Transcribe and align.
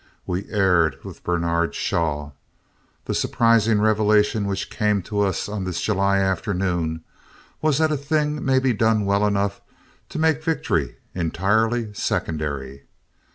We 0.25 0.49
erred 0.49 0.97
with 1.03 1.23
Bernard 1.23 1.75
Shaw. 1.75 2.31
The 3.05 3.13
surprising 3.13 3.79
revelation 3.79 4.47
which 4.47 4.71
came 4.71 5.03
to 5.03 5.19
us 5.19 5.47
on 5.47 5.63
this 5.63 5.79
July 5.79 6.17
afternoon 6.17 7.03
was 7.61 7.77
that 7.77 7.91
a 7.91 7.97
thing 7.97 8.43
may 8.43 8.57
be 8.57 8.73
done 8.73 9.05
well 9.05 9.27
enough 9.27 9.61
to 10.09 10.17
make 10.17 10.43
victory 10.43 10.95
entirely 11.13 11.93
secondary. 11.93 12.85